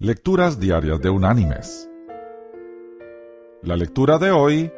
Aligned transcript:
Lecturas 0.00 0.60
Diarias 0.60 1.00
de 1.00 1.10
Unánimes. 1.10 1.90
La 3.62 3.74
lectura 3.74 4.18
de 4.18 4.30
hoy 4.30 4.72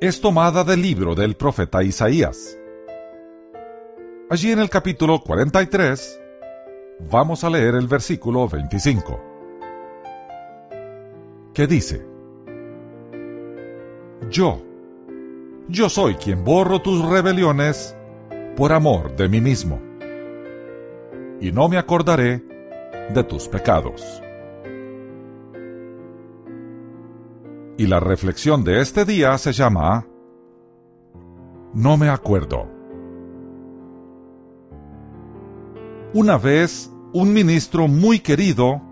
es 0.00 0.22
tomada 0.22 0.64
del 0.64 0.80
libro 0.80 1.14
del 1.14 1.36
profeta 1.36 1.82
Isaías. 1.82 2.58
Allí 4.30 4.50
en 4.50 4.60
el 4.60 4.70
capítulo 4.70 5.20
43 5.20 6.18
vamos 7.10 7.44
a 7.44 7.50
leer 7.50 7.74
el 7.74 7.88
versículo 7.88 8.48
25, 8.48 9.20
que 11.52 11.66
dice, 11.66 12.06
Yo, 14.30 14.62
yo 15.68 15.90
soy 15.90 16.14
quien 16.14 16.42
borro 16.42 16.80
tus 16.80 17.06
rebeliones 17.06 17.94
por 18.56 18.72
amor 18.72 19.14
de 19.14 19.28
mí 19.28 19.42
mismo, 19.42 19.78
y 21.38 21.52
no 21.52 21.68
me 21.68 21.76
acordaré 21.76 22.42
de 23.10 23.24
tus 23.24 23.46
pecados. 23.46 24.22
Y 27.78 27.86
la 27.86 28.00
reflexión 28.00 28.64
de 28.64 28.80
este 28.80 29.04
día 29.04 29.38
se 29.38 29.52
llama 29.52 30.04
No 31.72 31.96
me 31.96 32.08
acuerdo. 32.08 32.68
Una 36.12 36.38
vez, 36.38 36.90
un 37.12 37.32
ministro 37.32 37.86
muy 37.86 38.18
querido 38.18 38.82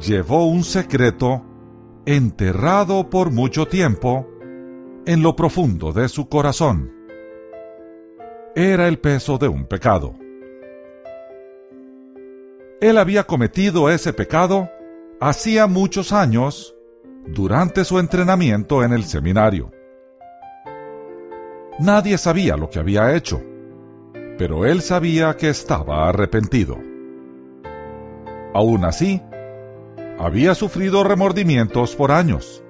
llevó 0.00 0.46
un 0.46 0.62
secreto 0.62 1.44
enterrado 2.06 3.10
por 3.10 3.32
mucho 3.32 3.66
tiempo 3.66 4.28
en 5.06 5.24
lo 5.24 5.34
profundo 5.34 5.92
de 5.92 6.08
su 6.08 6.28
corazón. 6.28 6.92
Era 8.54 8.86
el 8.86 9.00
peso 9.00 9.38
de 9.38 9.48
un 9.48 9.66
pecado. 9.66 10.14
Él 12.80 12.96
había 12.96 13.24
cometido 13.24 13.90
ese 13.90 14.12
pecado 14.12 14.70
hacía 15.20 15.66
muchos 15.66 16.12
años 16.12 16.76
durante 17.26 17.84
su 17.84 17.98
entrenamiento 17.98 18.82
en 18.82 18.92
el 18.92 19.04
seminario. 19.04 19.70
Nadie 21.78 22.18
sabía 22.18 22.56
lo 22.56 22.68
que 22.68 22.78
había 22.78 23.14
hecho, 23.14 23.40
pero 24.36 24.66
él 24.66 24.82
sabía 24.82 25.36
que 25.36 25.48
estaba 25.48 26.08
arrepentido. 26.08 26.76
Aún 28.52 28.84
así, 28.84 29.22
había 30.18 30.54
sufrido 30.54 31.04
remordimientos 31.04 31.96
por 31.96 32.12
años, 32.12 32.62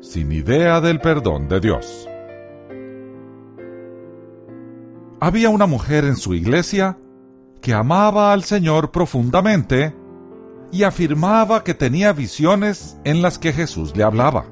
sin 0.00 0.32
idea 0.32 0.80
del 0.80 1.00
perdón 1.00 1.48
de 1.48 1.60
Dios. 1.60 2.08
Había 5.20 5.50
una 5.50 5.66
mujer 5.66 6.04
en 6.04 6.16
su 6.16 6.34
iglesia 6.34 6.98
que 7.60 7.72
amaba 7.72 8.32
al 8.32 8.44
Señor 8.44 8.90
profundamente 8.90 9.94
y 10.72 10.82
afirmaba 10.82 11.64
que 11.64 11.74
tenía 11.74 12.12
visiones 12.12 12.98
en 13.04 13.22
las 13.22 13.38
que 13.38 13.52
Jesús 13.52 13.96
le 13.96 14.02
hablaba. 14.02 14.46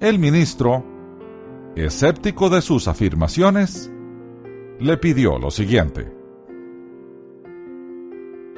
El 0.00 0.18
ministro, 0.18 0.84
escéptico 1.74 2.48
de 2.50 2.62
sus 2.62 2.86
afirmaciones, 2.88 3.90
le 4.78 4.96
pidió 4.96 5.38
lo 5.38 5.50
siguiente. 5.50 6.12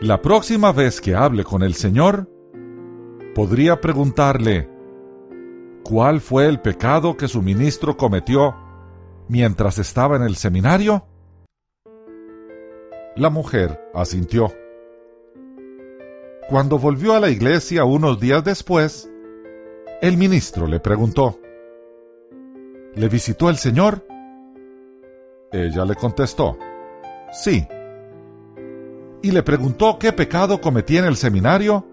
La 0.01 0.21
próxima 0.23 0.73
vez 0.73 1.01
que 1.01 1.15
hable 1.15 1.45
con 1.45 1.62
el 1.62 1.75
Señor, 1.75 2.29
podría 3.34 3.81
preguntarle, 3.81 4.69
¿cuál 5.83 6.21
fue 6.21 6.47
el 6.47 6.61
pecado 6.61 7.17
que 7.17 7.29
su 7.29 7.43
ministro 7.43 7.97
cometió 7.97 8.55
mientras 9.29 9.79
estaba 9.79 10.17
en 10.17 10.23
el 10.23 10.37
seminario? 10.37 11.07
La 13.17 13.29
mujer 13.29 13.81
asintió. 13.95 14.53
Cuando 16.51 16.81
volvió 16.81 17.15
a 17.15 17.20
la 17.20 17.31
iglesia 17.31 17.84
unos 17.84 18.19
días 18.19 18.43
después, 18.43 19.09
el 20.03 20.17
ministro 20.17 20.67
le 20.67 20.81
preguntó, 20.81 21.39
¿Le 22.97 23.09
visitó 23.09 23.48
el 23.51 23.56
Señor? 23.56 24.05
Ella 25.53 25.84
le 25.84 25.94
contestó, 25.94 26.59
sí. 27.31 27.65
¿Y 29.22 29.31
le 29.31 29.44
preguntó 29.44 29.97
qué 29.97 30.12
pecado 30.12 30.61
cometía 30.61 30.99
en 30.99 31.05
el 31.05 31.15
seminario? 31.15 31.87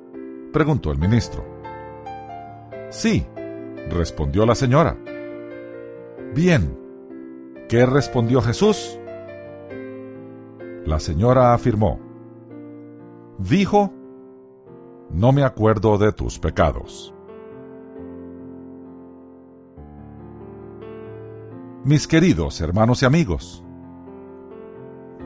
preguntó 0.52 0.92
el 0.92 0.98
ministro. 0.98 1.46
Sí, 2.90 3.28
respondió 3.92 4.44
la 4.48 4.56
señora. 4.56 4.98
Bien, 6.34 6.76
¿qué 7.70 7.86
respondió 7.86 8.42
Jesús? 8.42 9.00
La 10.84 11.00
señora 11.00 11.54
afirmó, 11.54 12.00
dijo 13.38 13.94
no 15.12 15.32
me 15.32 15.44
acuerdo 15.44 15.98
de 15.98 16.12
tus 16.12 16.40
pecados. 16.40 17.14
Mis 21.84 22.08
queridos 22.08 22.60
hermanos 22.60 23.02
y 23.02 23.06
amigos, 23.06 23.64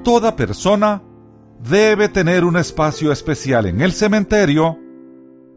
toda 0.04 0.36
persona 0.36 1.02
debe 1.60 2.10
tener 2.10 2.44
un 2.44 2.58
espacio 2.58 3.12
especial 3.12 3.66
en 3.66 3.82
el 3.82 3.94
cementerio 3.94 4.78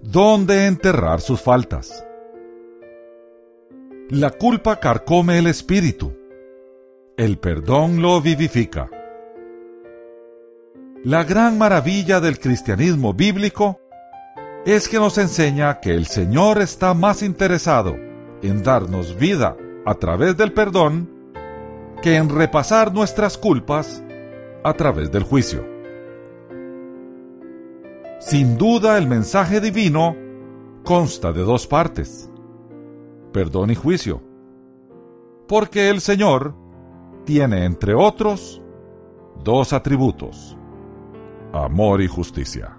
donde 0.03 0.67
enterrar 0.67 1.21
sus 1.21 1.41
faltas. 1.41 2.07
La 4.11 4.31
culpa 4.31 4.81
carcome 4.81 5.39
el 5.39 5.47
espíritu, 5.47 6.13
el 7.17 7.39
perdón 7.39 8.03
lo 8.03 8.21
vivifica. 8.21 8.91
La 11.05 11.25
gran 11.25 11.59
maravilla 11.59 12.21
del 12.21 12.39
cristianismo 12.39 13.13
bíblico 13.13 13.81
es 14.65 14.89
que 14.89 14.99
nos 14.99 15.19
enseña 15.19 15.81
que 15.81 15.91
el 15.91 16.07
Señor 16.07 16.61
está 16.61 16.95
más 16.95 17.23
interesado 17.23 17.97
en 18.43 18.63
darnos 18.63 19.17
vida 19.17 19.57
a 19.85 19.95
través 19.95 20.37
del 20.37 20.53
perdón 20.53 21.11
que 22.03 22.17
en 22.17 22.31
repasar 22.31 22.93
nuestras 22.93 23.37
culpas 23.37 24.03
a 24.63 24.73
través 24.73 25.13
del 25.13 25.23
juicio. 25.23 25.67
Sin 28.21 28.57
duda 28.57 28.97
el 28.97 29.07
mensaje 29.07 29.61
divino 29.61 30.17
consta 30.83 31.33
de 31.33 31.43
dos 31.43 31.67
partes, 31.67 32.31
perdón 33.33 33.71
y 33.71 33.75
juicio, 33.75 34.23
porque 35.47 35.91
el 35.91 36.01
Señor 36.01 36.55
tiene, 37.27 37.67
entre 37.67 37.95
otros, 37.95 38.63
dos 39.43 39.75
atributos, 39.75 40.57
amor 41.53 42.01
y 42.01 42.07
justicia. 42.07 42.79